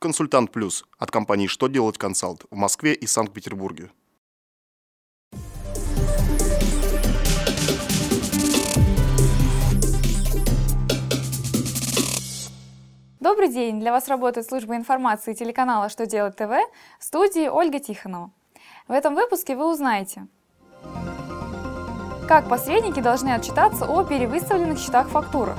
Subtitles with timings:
[0.00, 3.90] Консультант Плюс от компании «Что делать консалт» в Москве и Санкт-Петербурге.
[13.20, 13.78] Добрый день!
[13.78, 16.48] Для вас работает служба информации телеканала «Что делать ТВ»
[16.98, 18.30] в студии Ольга Тихонова.
[18.88, 20.26] В этом выпуске вы узнаете,
[22.26, 25.58] как посредники должны отчитаться о перевыставленных счетах-фактурах,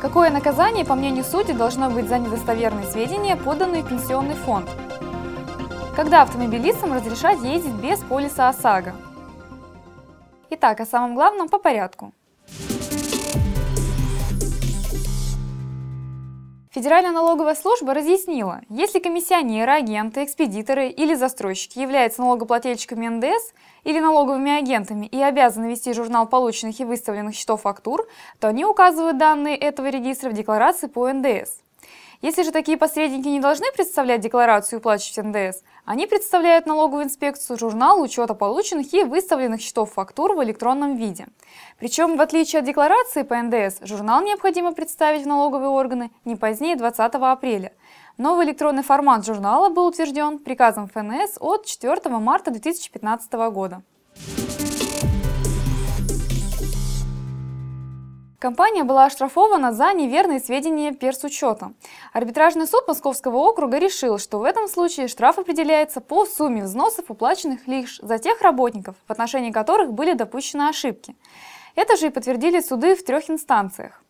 [0.00, 4.66] Какое наказание, по мнению судей, должно быть за недостоверные сведения, поданные в пенсионный фонд?
[5.94, 8.94] Когда автомобилистам разрешать ездить без полиса ОСАГО?
[10.48, 12.14] Итак, о самом главном по порядку.
[16.72, 23.52] Федеральная налоговая служба разъяснила, если комиссионеры, агенты, экспедиторы или застройщики являются налогоплательщиками НДС
[23.82, 28.06] или налоговыми агентами и обязаны вести журнал полученных и выставленных счетов фактур,
[28.38, 31.58] то они указывают данные этого регистра в декларации по НДС.
[32.22, 37.58] Если же такие посредники не должны представлять декларацию и уплачивать НДС, они представляют налоговую инспекцию
[37.58, 41.28] журнал учета полученных и выставленных счетов фактур в электронном виде.
[41.78, 46.76] Причем, в отличие от декларации по НДС, журнал необходимо представить в налоговые органы не позднее
[46.76, 47.72] 20 апреля.
[48.18, 53.82] Новый электронный формат журнала был утвержден приказом ФНС от 4 марта 2015 года.
[58.40, 61.74] Компания была оштрафована за неверные сведения персучета.
[62.14, 67.66] Арбитражный суд Московского округа решил, что в этом случае штраф определяется по сумме взносов, уплаченных
[67.66, 71.14] лишь за тех работников, в отношении которых были допущены ошибки.
[71.74, 74.02] Это же и подтвердили суды в трех инстанциях.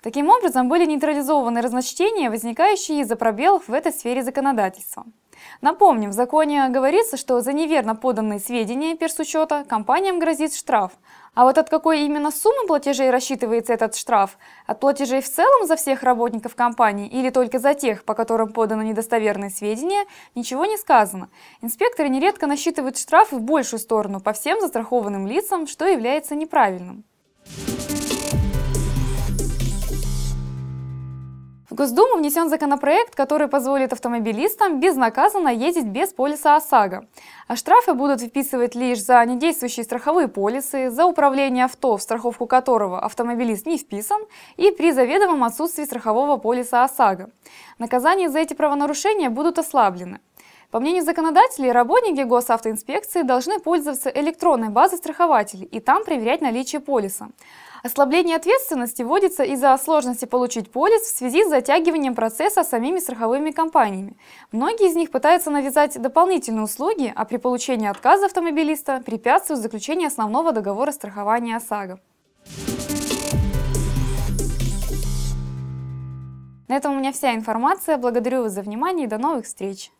[0.00, 5.04] Таким образом, были нейтрализованы разночтения, возникающие из-за пробелов в этой сфере законодательства.
[5.60, 10.92] Напомним, в законе говорится, что за неверно поданные сведения персучета компаниям грозит штраф.
[11.34, 14.36] А вот от какой именно суммы платежей рассчитывается этот штраф?
[14.66, 18.82] От платежей в целом за всех работников компании или только за тех, по которым поданы
[18.82, 21.30] недостоверные сведения, ничего не сказано.
[21.62, 27.04] Инспекторы нередко насчитывают штрафы в большую сторону по всем застрахованным лицам, что является неправильным.
[31.72, 37.06] В Госдуму внесен законопроект, который позволит автомобилистам безнаказанно ездить без полиса ОСАГО.
[37.48, 43.00] А штрафы будут выписывать лишь за недействующие страховые полисы, за управление авто, в страховку которого
[43.00, 44.20] автомобилист не вписан,
[44.58, 47.30] и при заведомом отсутствии страхового полиса ОСАГО.
[47.78, 50.20] Наказания за эти правонарушения будут ослаблены.
[50.70, 57.28] По мнению законодателей, работники госавтоинспекции должны пользоваться электронной базой страхователей и там проверять наличие полиса.
[57.82, 64.16] Ослабление ответственности вводится из-за сложности получить полис в связи с затягиванием процесса самими страховыми компаниями.
[64.52, 70.52] Многие из них пытаются навязать дополнительные услуги, а при получении отказа автомобилиста препятствуют заключению основного
[70.52, 71.98] договора страхования ОСАГО.
[76.68, 77.96] На этом у меня вся информация.
[77.96, 79.90] Благодарю вас за внимание и до новых встреч!